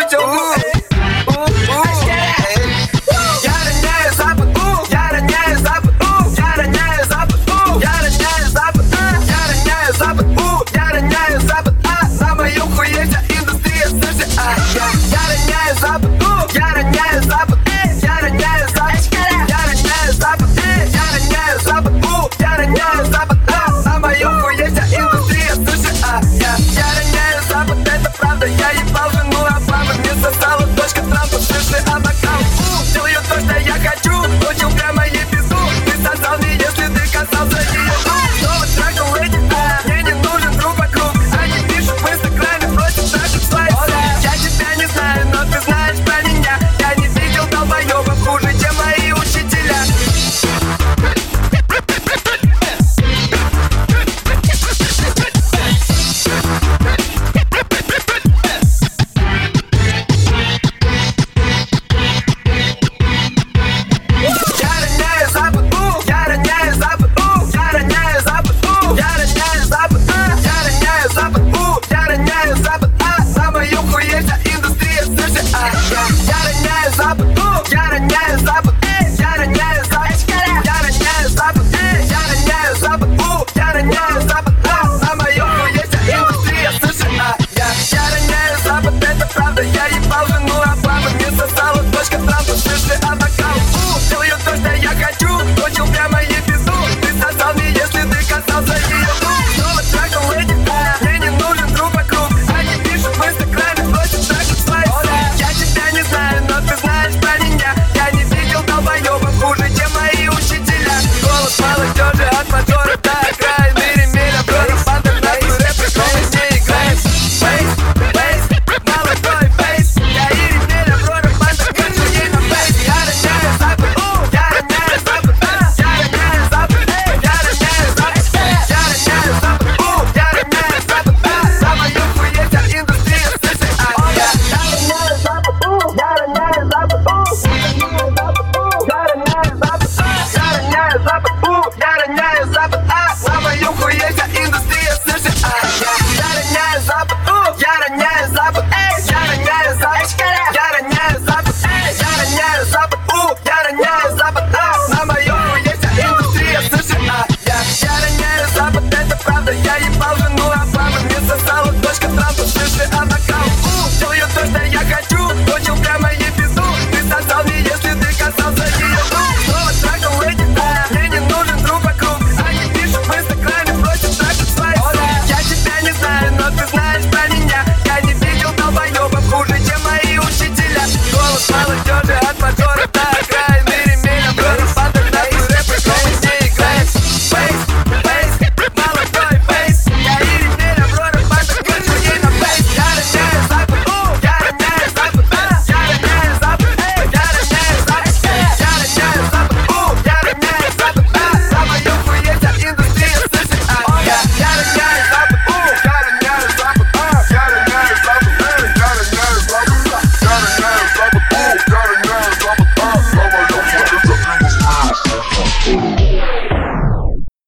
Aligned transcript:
with 0.00 0.57